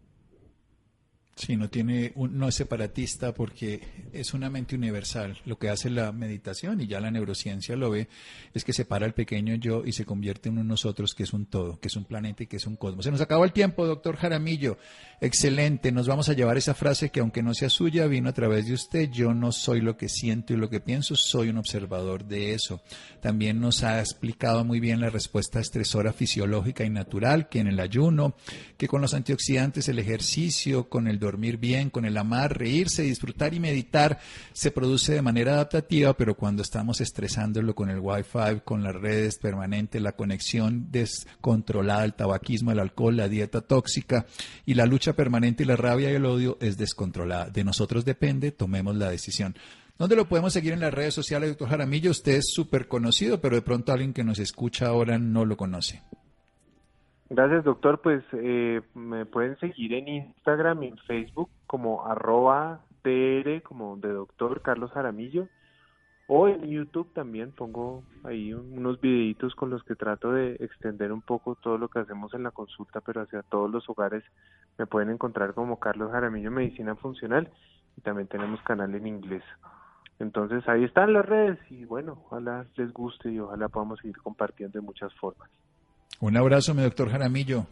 [1.36, 3.80] Sí, no tiene no es separatista porque
[4.12, 5.36] es una mente universal.
[5.44, 8.08] Lo que hace la meditación y ya la neurociencia lo ve
[8.52, 11.46] es que separa el pequeño yo y se convierte en un nosotros que es un
[11.46, 13.04] todo, que es un planeta y que es un cosmos.
[13.04, 14.78] Se nos acabó el tiempo, doctor Jaramillo.
[15.20, 15.90] Excelente.
[15.90, 18.74] Nos vamos a llevar esa frase que aunque no sea suya, vino a través de
[18.74, 19.10] usted.
[19.10, 22.80] Yo no soy lo que siento y lo que pienso, soy un observador de eso.
[23.20, 27.80] También nos ha explicado muy bien la respuesta estresora fisiológica y natural que en el
[27.80, 28.36] ayuno,
[28.76, 33.54] que con los antioxidantes, el ejercicio, con el dormir bien, con el amar, reírse, disfrutar
[33.54, 34.20] y meditar
[34.52, 39.38] se produce de manera adaptativa, pero cuando estamos estresándolo con el wifi, con las redes
[39.38, 44.26] permanentes, la conexión descontrolada, el tabaquismo, el alcohol, la dieta tóxica
[44.64, 47.50] y la lucha permanente y la rabia y el odio es descontrolada.
[47.50, 49.56] De nosotros depende, tomemos la decisión.
[49.98, 52.10] ¿Dónde lo podemos seguir en las redes sociales, doctor Jaramillo?
[52.10, 56.02] Usted es súper conocido, pero de pronto alguien que nos escucha ahora no lo conoce.
[57.30, 58.00] Gracias, doctor.
[58.00, 64.12] Pues eh, me pueden seguir en Instagram y en Facebook como arroba DR, como de
[64.12, 65.48] doctor Carlos Jaramillo.
[66.26, 71.20] O en YouTube también pongo ahí unos videitos con los que trato de extender un
[71.20, 74.24] poco todo lo que hacemos en la consulta, pero hacia todos los hogares
[74.78, 77.50] me pueden encontrar como Carlos Jaramillo Medicina Funcional
[77.98, 79.42] y también tenemos canal en inglés.
[80.18, 84.78] Entonces ahí están las redes y bueno, ojalá les guste y ojalá podamos seguir compartiendo
[84.78, 85.50] de muchas formas.
[86.20, 87.66] Un abrazo, mi doctor Jaramillo.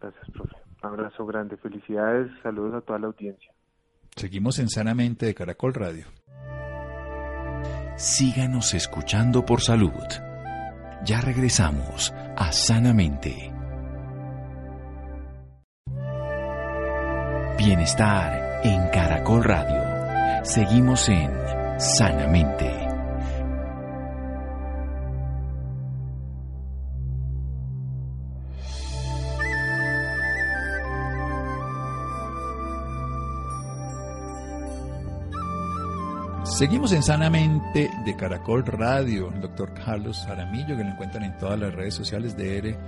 [0.00, 0.56] Gracias, profe.
[0.82, 1.56] Un abrazo grande.
[1.56, 2.30] Felicidades.
[2.42, 3.52] Saludos a toda la audiencia.
[4.16, 6.06] Seguimos en Sanamente de Caracol Radio.
[7.96, 9.92] Síganos escuchando por salud.
[11.04, 13.52] Ya regresamos a Sanamente.
[17.58, 20.44] Bienestar en Caracol Radio.
[20.44, 21.30] Seguimos en
[21.78, 22.81] Sanamente.
[36.58, 41.58] Seguimos en Sanamente de Caracol Radio, el doctor Carlos Jaramillo, que lo encuentran en todas
[41.58, 42.78] las redes sociales de ERE,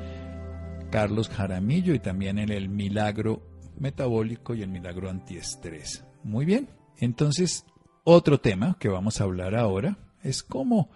[0.90, 3.42] Carlos Jaramillo, y también en el Milagro
[3.78, 6.04] Metabólico y el Milagro Antiestrés.
[6.22, 7.64] Muy bien, entonces,
[8.04, 10.90] otro tema que vamos a hablar ahora es cómo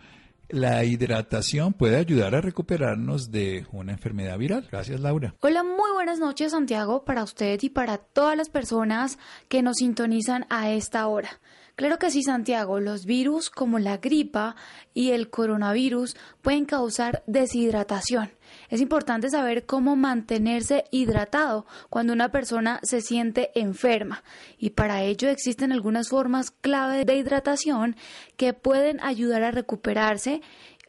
[0.48, 4.68] la hidratación puede ayudar a recuperarnos de una enfermedad viral.
[4.70, 5.35] Gracias, Laura.
[5.40, 10.44] Hola, muy buenas noches, Santiago, para usted y para todas las personas que nos sintonizan
[10.50, 11.40] a esta hora.
[11.78, 14.56] Claro que sí, Santiago, los virus como la gripa
[14.94, 18.32] y el coronavirus pueden causar deshidratación.
[18.68, 24.24] Es importante saber cómo mantenerse hidratado cuando una persona se siente enferma
[24.58, 27.94] y para ello existen algunas formas clave de hidratación
[28.36, 30.42] que pueden ayudar a recuperarse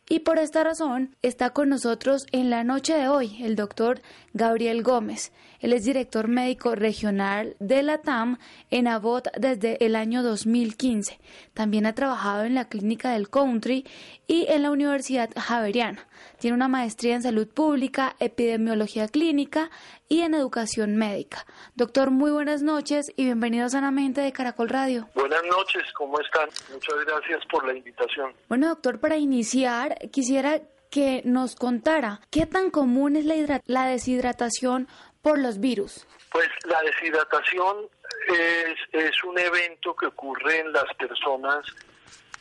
[0.10, 4.02] y por esta razón está con nosotros en la noche de hoy el doctor
[4.34, 5.32] Gabriel Gómez.
[5.60, 8.40] Él es director médico regional de la TAM
[8.72, 11.20] en Abot desde el año 2015.
[11.54, 13.86] También ha trabajado en la clínica del Country
[14.26, 16.08] y en la Universidad Javeriana.
[16.40, 19.70] Tiene una maestría en salud pública, epidemiología clínica
[20.10, 21.46] y en educación médica.
[21.76, 25.08] Doctor, muy buenas noches y bienvenido a Sanamente de Caracol Radio.
[25.14, 26.50] Buenas noches, ¿cómo están?
[26.74, 28.34] Muchas gracias por la invitación.
[28.50, 34.88] Bueno, doctor, para iniciar, quisiera que nos contara qué tan común es la, la deshidratación
[35.22, 36.08] por los virus.
[36.32, 37.88] Pues la deshidratación
[38.28, 41.66] es, es un evento que ocurre en las personas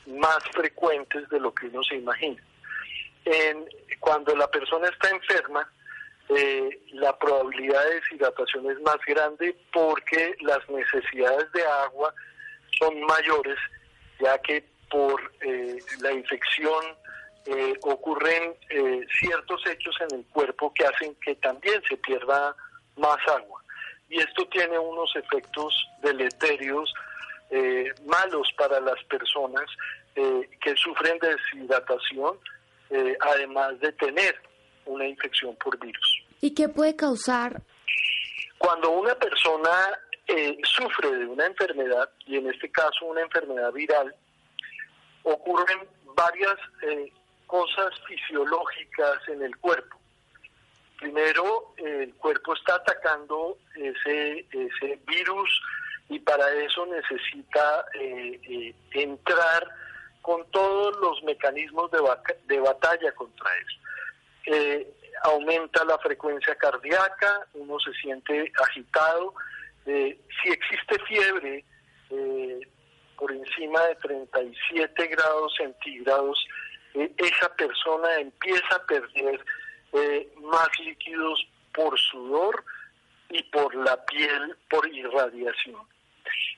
[0.07, 2.43] más frecuentes de lo que uno se imagina.
[3.27, 3.67] En,
[4.01, 5.71] cuando la persona está enferma,
[6.31, 12.13] eh, la probabilidad de deshidratación es más grande porque las necesidades de agua
[12.79, 13.59] son mayores,
[14.21, 16.85] ya que por eh, la infección
[17.47, 18.55] eh, ocurren
[19.19, 22.55] ciertos hechos en el cuerpo que hacen que también se pierda
[22.97, 23.63] más agua.
[24.11, 26.93] Y esto tiene unos efectos deleterios
[28.05, 29.65] malos para las personas
[30.15, 32.39] que sufren deshidratación,
[33.21, 34.39] además de tener
[34.85, 36.18] una infección por virus.
[36.41, 37.63] ¿Y qué puede causar?
[38.59, 44.15] Cuando una persona eh, sufre de una enfermedad, y en este caso una enfermedad viral,
[45.23, 45.81] ocurren
[46.15, 47.13] varias eh,
[47.47, 49.97] cosas fisiológicas en el cuerpo.
[50.99, 55.63] Primero, el cuerpo está atacando ese, ese virus
[56.09, 59.69] y para eso necesita eh, entrar
[60.23, 62.01] con todos los mecanismos de,
[62.47, 63.79] de batalla contra eso
[64.51, 64.87] eh,
[65.23, 69.35] aumenta la frecuencia cardíaca, uno se siente agitado.
[69.87, 71.65] Eh, si existe fiebre
[72.11, 72.61] eh,
[73.17, 76.47] por encima de 37 grados centígrados,
[76.95, 79.45] eh, esa persona empieza a perder
[80.43, 82.63] más líquidos por sudor
[83.31, 85.81] y por la piel por irradiación.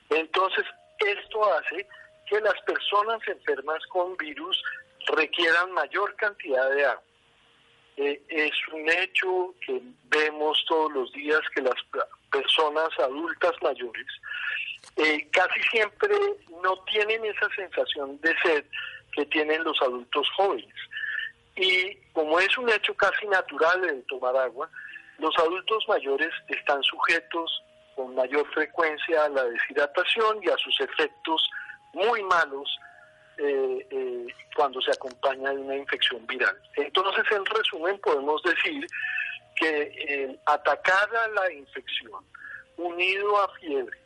[0.09, 0.65] Entonces,
[0.99, 1.87] esto hace
[2.27, 4.61] que las personas enfermas con virus
[5.07, 7.03] requieran mayor cantidad de agua.
[7.97, 11.75] Eh, es un hecho que vemos todos los días que las
[12.31, 14.07] personas adultas mayores
[14.95, 16.15] eh, casi siempre
[16.63, 18.65] no tienen esa sensación de sed
[19.13, 20.73] que tienen los adultos jóvenes.
[21.55, 24.69] Y como es un hecho casi natural el tomar agua,
[25.19, 27.61] los adultos mayores están sujetos
[27.95, 31.49] con mayor frecuencia a la deshidratación y a sus efectos
[31.93, 32.69] muy malos
[33.37, 36.55] eh, eh, cuando se acompaña de una infección viral.
[36.75, 38.85] Entonces, en resumen, podemos decir
[39.55, 42.23] que atacar a la infección,
[42.77, 43.97] unido a fiebre,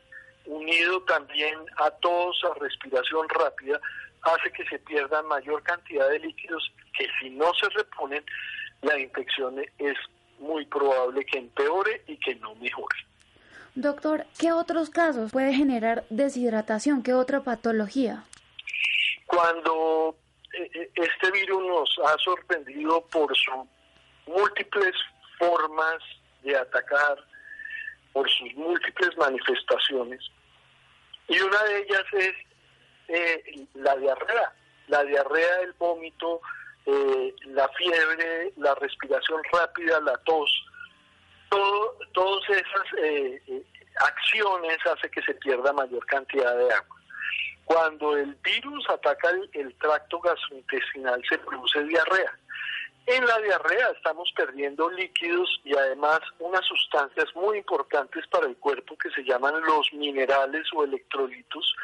[0.45, 3.79] unido también a tos, a respiración rápida,
[4.21, 8.23] hace que se pierdan mayor cantidad de líquidos que si no se reponen,
[8.81, 9.95] la infección es
[10.39, 12.97] muy probable que empeore y que no mejore.
[13.75, 17.03] Doctor, ¿qué otros casos puede generar deshidratación?
[17.03, 18.23] ¿Qué otra patología?
[19.25, 20.15] Cuando
[20.53, 23.65] eh, eh, este virus nos ha sorprendido por sus
[24.27, 24.93] múltiples
[25.37, 25.97] formas
[26.43, 27.17] de atacar,
[28.13, 30.21] por sus múltiples manifestaciones,
[31.27, 32.33] y una de ellas es
[33.07, 34.53] eh, la diarrea,
[34.87, 36.41] la diarrea, el vómito,
[37.47, 40.65] la fiebre, la respiración rápida, la tos,
[41.49, 43.63] todo, todas esas eh, eh,
[43.97, 47.01] acciones hace que se pierda mayor cantidad de agua.
[47.65, 52.37] Cuando el virus ataca el, tracto gastrointestinal se produce diarrea.
[53.07, 58.97] En la diarrea estamos perdiendo líquidos y además unas sustancias muy importantes para el cuerpo
[58.97, 61.75] que se llaman los minerales o electrolitos.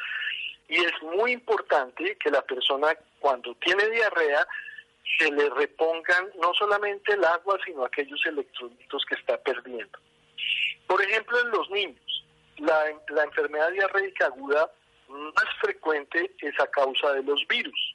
[0.67, 4.47] Y es muy importante que la persona cuando tiene diarrea
[5.17, 9.99] se le repongan no solamente el agua, sino aquellos electrolitos que está perdiendo.
[10.87, 12.25] Por ejemplo, en los niños,
[12.57, 14.71] la, la enfermedad diarreica aguda
[15.11, 17.93] más frecuente es a causa de los virus.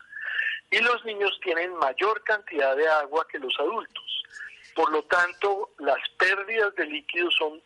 [0.71, 4.23] Y los niños tienen mayor cantidad de agua que los adultos.
[4.75, 7.61] Por lo tanto, las pérdidas de líquidos son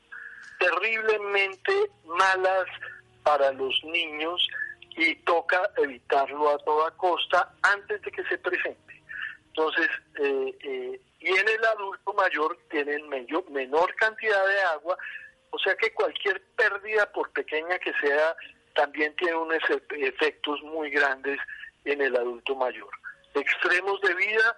[0.58, 1.72] terriblemente
[2.04, 2.66] malas
[3.22, 4.46] para los niños
[4.96, 9.02] y toca evitarlo a toda costa antes de que se presente.
[9.48, 9.88] Entonces,
[10.20, 14.96] eh, eh, y en el adulto mayor tienen menor cantidad de agua,
[15.50, 18.36] o sea que cualquier pérdida, por pequeña que sea,
[18.74, 19.58] también tiene unos
[19.90, 21.38] efectos muy grandes
[21.84, 22.90] en el adulto mayor.
[23.34, 24.56] Extremos de vida,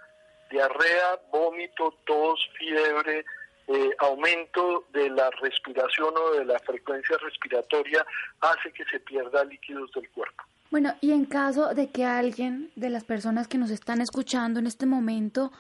[0.51, 3.25] diarrea, vómito, tos, fiebre,
[3.69, 8.05] eh, aumento de la respiración o de la frecuencia respiratoria
[8.41, 10.43] hace que se pierda líquidos del cuerpo.
[10.71, 14.67] Bueno, y en caso de que alguien de las personas que nos están escuchando en
[14.67, 15.53] este momento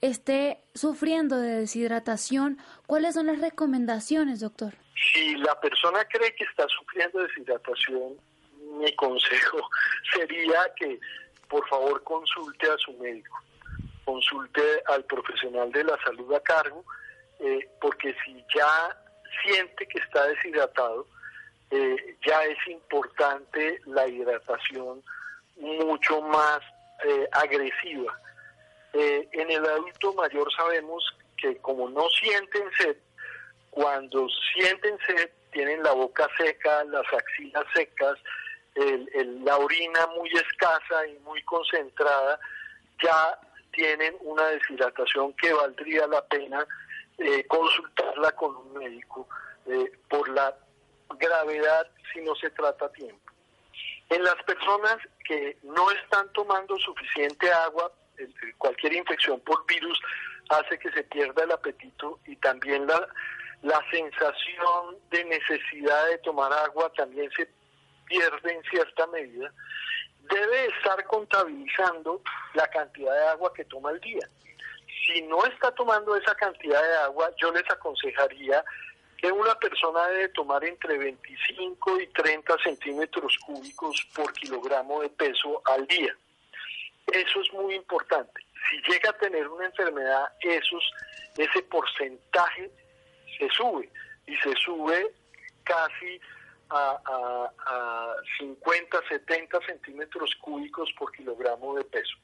[0.00, 4.74] esté sufriendo de deshidratación, ¿cuáles son las recomendaciones, doctor?
[5.12, 8.14] Si la persona cree que está sufriendo de deshidratación,
[8.78, 9.58] mi consejo
[10.12, 10.98] sería que
[11.48, 13.38] por favor consulte a su médico,
[14.04, 16.84] consulte al profesional de la salud a cargo,
[17.38, 18.96] eh, porque si ya
[19.44, 21.06] siente que está deshidratado,
[21.70, 25.02] eh, ya es importante la hidratación
[25.56, 26.60] mucho más
[27.04, 28.18] eh, agresiva.
[28.98, 31.04] Eh, en el adulto mayor sabemos
[31.36, 32.96] que como no sienten sed,
[33.68, 38.16] cuando sienten sed tienen la boca seca, las axilas secas,
[38.74, 42.40] la orina muy escasa y muy concentrada,
[43.02, 43.38] ya
[43.72, 46.66] tienen una deshidratación que valdría la pena
[47.48, 49.28] consultarla con un médico
[50.08, 50.56] por la
[51.18, 53.32] gravedad si no se trata a tiempo.
[54.08, 57.92] En las personas que no están tomando suficiente agua,
[58.58, 60.00] cualquier infección por virus
[60.48, 63.06] hace que se pierda el apetito y también la,
[63.62, 67.48] la sensación de necesidad de tomar agua también se
[68.06, 69.52] pierde en cierta medida,
[70.30, 72.22] debe estar contabilizando
[72.54, 74.28] la cantidad de agua que toma al día.
[75.06, 78.64] Si no está tomando esa cantidad de agua, yo les aconsejaría
[79.16, 85.62] que una persona debe tomar entre 25 y 30 centímetros cúbicos por kilogramo de peso
[85.64, 86.14] al día.
[87.06, 88.40] Eso es muy importante.
[88.70, 90.92] Si llega a tener una enfermedad, esos,
[91.36, 92.70] ese porcentaje
[93.38, 93.88] se sube
[94.26, 95.14] y se sube
[95.64, 96.20] casi
[96.70, 96.98] a,
[97.66, 102.16] a 50, 70 centímetros cúbicos por kilogramo de peso.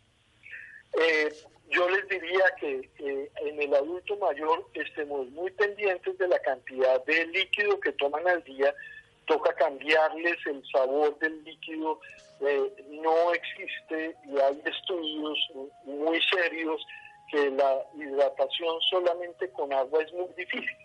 [1.00, 1.32] Eh,
[1.70, 7.02] yo les diría que eh, en el adulto mayor estemos muy pendientes de la cantidad
[7.04, 8.74] de líquido que toman al día.
[9.32, 11.98] Toca cambiarles el sabor del líquido.
[12.40, 15.38] Eh, no existe y hay estudios
[15.84, 16.84] muy serios
[17.30, 20.76] que la hidratación solamente con agua es muy difícil.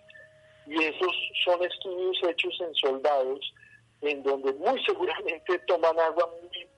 [0.68, 3.54] Y esos son estudios hechos en soldados
[4.02, 6.30] en donde muy seguramente toman agua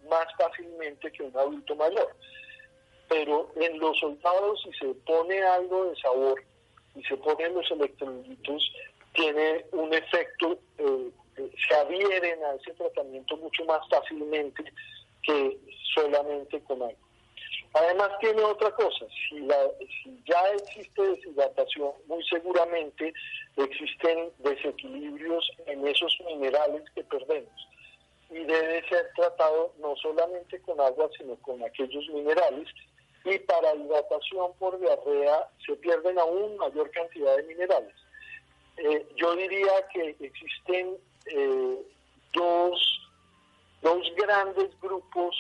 [0.10, 2.16] más fácilmente que un adulto mayor
[3.10, 6.42] pero en los soldados si se pone algo de sabor
[6.96, 8.72] y se ponen los electrolitos,
[9.14, 11.10] tiene un efecto, eh,
[11.68, 14.64] se adhieren a ese tratamiento mucho más fácilmente
[15.24, 15.58] que
[15.94, 16.96] solamente con agua.
[17.74, 19.56] Además tiene otra cosa, si, la,
[20.04, 23.14] si ya existe deshidratación, muy seguramente
[23.58, 27.68] existen desequilibrios en esos minerales que perdemos
[28.32, 32.68] y debe ser tratado no solamente con agua, sino con aquellos minerales.
[33.26, 37.94] Y para hidratación por diarrea se pierden aún mayor cantidad de minerales.
[38.78, 40.98] Eh, yo diría que existen
[41.30, 41.78] eh,
[42.34, 43.02] dos,
[43.82, 45.36] dos grandes grupos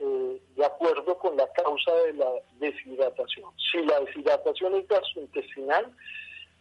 [0.00, 3.50] eh, de acuerdo con la causa de la deshidratación.
[3.70, 5.94] Si la deshidratación es gastrointestinal,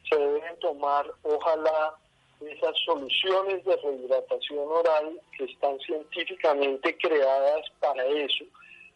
[0.09, 1.95] se deben tomar, ojalá,
[2.41, 8.43] esas soluciones de rehidratación oral que están científicamente creadas para eso,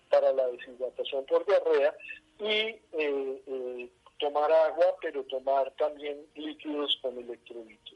[0.10, 1.96] para la deshidratación por diarrea,
[2.40, 7.87] y eh, tomar agua, pero tomar también líquidos con electrolitos.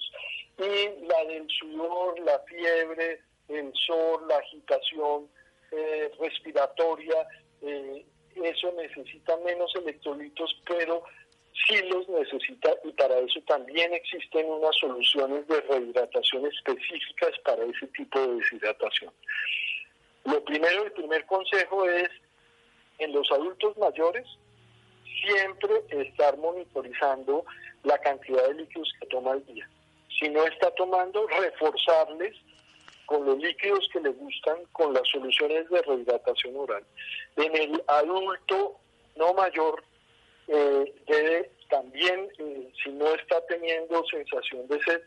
[0.62, 5.28] Y la del sudor, la fiebre, el sol, la agitación
[5.72, 7.28] eh, respiratoria,
[8.36, 11.03] eso necesita menos electrolitos, pero
[11.68, 17.88] sí los necesita y para eso también existen unas soluciones de rehidratación específicas para ese
[17.88, 19.14] tipo de deshidratación.
[20.26, 22.09] Lo primero, el primer consejo es
[22.99, 24.28] en los adultos mayores
[25.26, 27.45] siempre estar monitorizando
[27.84, 29.68] la cantidad de líquidos que toma al día.
[30.20, 32.36] Si no está tomando, reforzarles
[33.05, 36.84] con los líquidos que le gustan, con las soluciones de rehidratación oral.
[37.36, 38.80] En el adulto
[39.16, 39.84] no mayor,
[40.47, 45.01] eh, debe también, eh, si no está teniendo sensación de sed,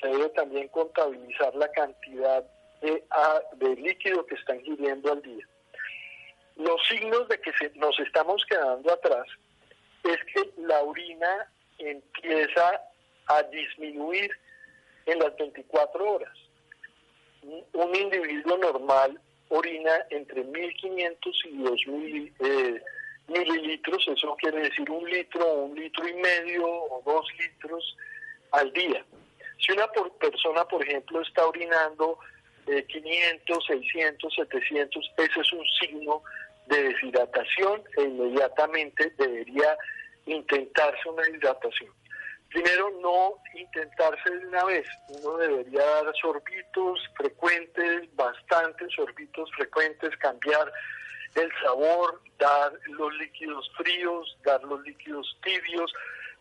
[0.00, 2.44] se debe también contabilizar la cantidad
[2.80, 5.46] de, ah, de líquido que está ingiriendo al día.
[6.56, 9.26] Los signos de que nos estamos quedando atrás
[10.04, 12.80] es que la orina empieza
[13.26, 14.30] a disminuir
[15.06, 16.32] en las 24 horas.
[17.72, 22.82] Un individuo normal orina entre 1500 y 2000 eh,
[23.28, 27.96] mililitros, eso quiere decir un litro, un litro y medio o dos litros
[28.52, 29.04] al día.
[29.58, 29.86] Si una
[30.18, 32.18] persona, por ejemplo, está orinando
[32.66, 36.22] 500, 600, 700, ese es un signo
[36.66, 39.76] de deshidratación e inmediatamente debería
[40.26, 41.92] intentarse una hidratación.
[42.54, 44.86] Primero, no intentarse de una vez.
[45.08, 50.72] Uno debería dar sorbitos frecuentes, bastantes sorbitos frecuentes, cambiar
[51.34, 55.92] el sabor, dar los líquidos fríos, dar los líquidos tibios,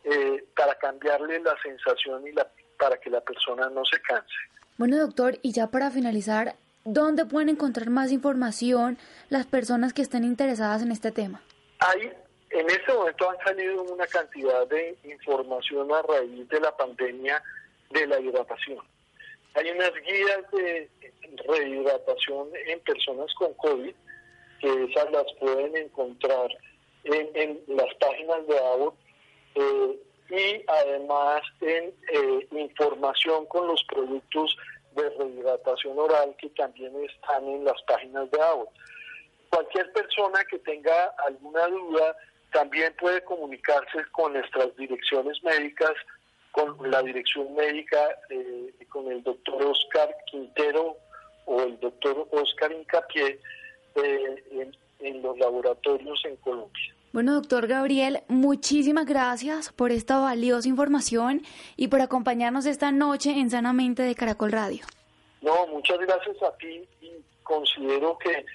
[0.03, 2.47] eh, para cambiarle la sensación y la,
[2.77, 4.35] para que la persona no se canse.
[4.77, 8.99] Bueno, doctor, y ya para finalizar, ¿dónde pueden encontrar más información
[9.29, 11.41] las personas que estén interesadas en este tema?
[11.79, 12.13] Hay,
[12.53, 17.41] en este momento han salido una cantidad de información a raíz de la pandemia
[17.89, 18.79] de la hidratación.
[19.55, 20.89] Hay unas guías de
[21.47, 23.93] rehidratación en personas con COVID
[24.59, 26.49] que esas las pueden encontrar
[27.03, 28.95] en, las páginas de ABOT
[29.55, 29.99] eh,
[30.29, 34.55] y además en eh, información con los productos
[34.95, 38.69] de rehidratación oral que también están en las páginas de ABOT.
[39.49, 42.15] Cualquier persona que tenga alguna duda
[42.53, 45.93] también puede comunicarse con nuestras direcciones médicas,
[46.51, 47.99] con la dirección médica,
[48.29, 50.95] eh, con el doctor Oscar Quintero
[51.45, 53.39] o el doctor Oscar Incapié,
[53.95, 56.95] eh, en, los laboratorios en Colombia.
[57.11, 61.41] Bueno, doctor Gabriel, muchísimas gracias por esta valiosa información
[61.75, 64.85] y por acompañarnos esta noche en Sanamente de Caracol Radio.
[65.41, 67.11] No, muchas gracias a ti y
[67.43, 68.45] considero que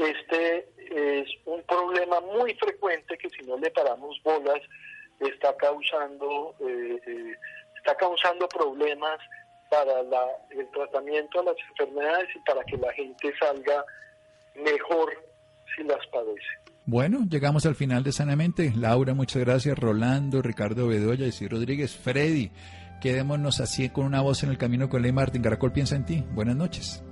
[0.00, 4.60] este es un problema muy frecuente que si no le paramos bolas
[5.20, 7.34] está causando eh, eh,
[7.76, 9.18] está causando problemas
[9.70, 10.00] para
[10.50, 13.84] el tratamiento de las enfermedades y para que la gente salga
[14.56, 15.12] mejor
[15.76, 16.60] si las padece.
[16.86, 18.72] Bueno, llegamos al final de Sanamente.
[18.74, 19.78] Laura, muchas gracias.
[19.78, 22.50] Rolando, Ricardo Bedoya, y Rodríguez, Freddy.
[23.00, 25.42] Quedémonos así con una voz en el camino con Ley Martín.
[25.42, 26.24] Caracol piensa en ti.
[26.32, 27.02] Buenas noches.